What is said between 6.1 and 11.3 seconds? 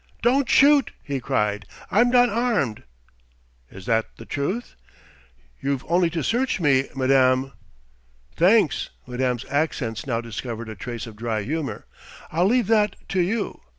search me, madame!" "Thanks!" Madame's accents now discovered a trace of